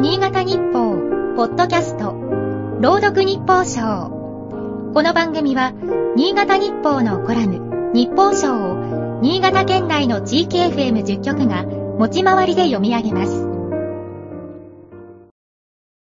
[0.00, 0.96] 新潟日報、
[1.36, 2.14] ポッドキャスト、
[2.80, 4.08] 朗読日報賞。
[4.94, 5.74] この番組は、
[6.16, 13.46] 新潟日報のコラム、日報賞を、新潟県内の地域 FM10 局が、持ち回りで読み上げます。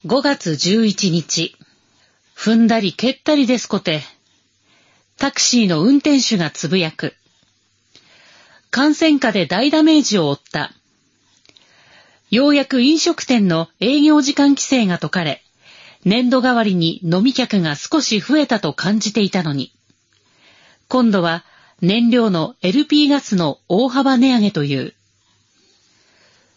[0.06, 1.56] 5月11日、
[2.36, 4.02] 踏んだり蹴ったりですこて、
[5.18, 7.16] タクシーの運転手がつぶやく。
[8.70, 10.70] 感染下で大ダメージを負った。
[12.32, 15.42] ようやく飲食店の営業時間規制が解かれ、
[16.06, 19.70] 年度代わりに飲み客が少し増えたと感じていたのに、
[20.88, 21.44] 今度は
[21.82, 24.94] 燃料の LP ガスの大幅値上げという。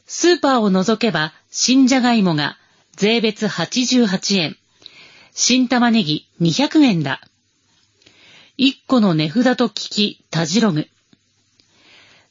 [0.08, 2.58] スーパーを除けば新じゃがいもが
[2.96, 4.56] 税別88円、
[5.34, 7.20] 新玉ねぎ200円だ。
[8.56, 10.88] 一個の値札と聞き、たじろぐ。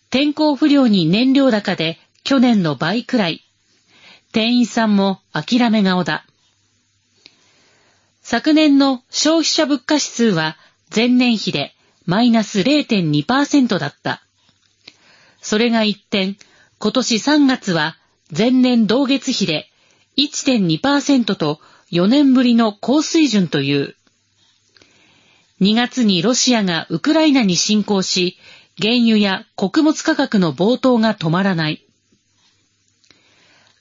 [0.08, 3.44] 天候不良に燃料高で去年の倍くらい。
[4.32, 6.24] 店員さんも諦め顔だ。
[8.22, 10.56] 昨年の消費者物価指数は
[10.94, 11.74] 前年比で
[12.06, 14.22] マイナス0.2%だった。
[15.42, 16.36] それが一転、
[16.78, 17.98] 今年3月は
[18.34, 19.70] 前年同月比で
[20.16, 21.60] 1.2%と
[21.92, 23.96] 4年ぶりの高水準という。
[25.60, 28.38] 2月にロシアがウクライナに侵攻し、
[28.80, 31.83] 原油や穀物価格の暴騰が止まらない。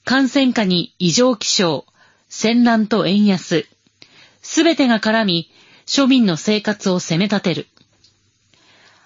[0.05, 1.85] 感染下に異常気象、
[2.27, 3.67] 戦乱と円安、
[4.41, 5.51] すべてが絡み、
[5.85, 7.67] 庶民の生活を責め立てる。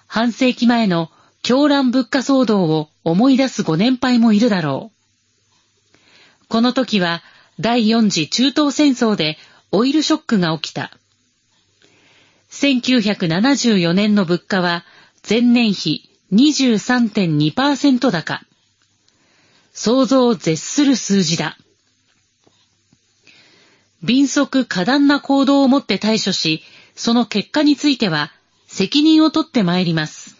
[0.06, 1.10] 半世紀前の
[1.42, 6.46] 狂乱物価騒動を思い出すご年配もいるだろう。
[6.48, 7.22] この時は
[7.60, 9.38] 第四次中東戦争で
[9.70, 10.90] オイルショックが起きた。
[12.50, 14.84] 1974年の物価は
[15.28, 18.42] 前年比23.2%高。
[19.80, 21.56] 想像を絶する数字だ。
[24.02, 26.64] 敏速過断な行動をもって対処し、
[26.96, 28.32] その結果については
[28.66, 30.34] 責任を取ってまいります。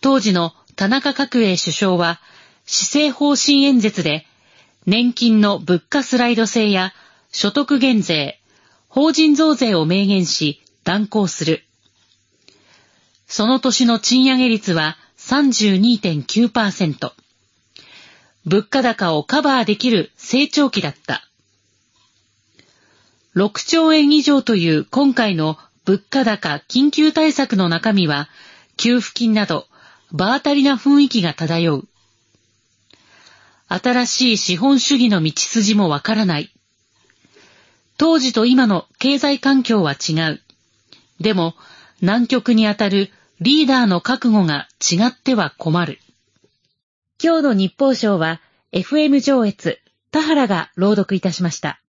[0.00, 2.20] 当時の田中角栄首相は
[2.64, 4.24] 施政方針演説で
[4.86, 6.92] 年金の物価スライド制や
[7.32, 8.38] 所得減税、
[8.86, 11.64] 法人増税を明言し断行する。
[13.26, 17.21] その年の賃上げ率は32.9%。
[18.44, 21.22] 物価高をカバーできる成長期だった。
[23.36, 28.28] 6兆円以上という今回の物価高緊急対策の中身は、
[28.76, 29.66] 給付金など
[30.10, 31.88] 場当たりな雰囲気が漂う。
[33.68, 36.52] 新しい資本主義の道筋もわからない。
[37.96, 40.42] 当時と今の経済環境は違う。
[41.20, 41.54] でも、
[42.00, 43.10] 南極にあたる
[43.40, 45.98] リーダーの覚悟が違っては困る。
[47.24, 48.40] 今日の日報賞は
[48.72, 49.78] FM 上越
[50.10, 51.81] 田原が朗読いたしました。